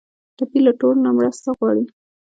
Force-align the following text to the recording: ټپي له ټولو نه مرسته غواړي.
ټپي 0.37 0.59
له 0.65 0.71
ټولو 0.79 0.99
نه 1.05 1.11
مرسته 1.17 1.47
غواړي. 1.57 1.85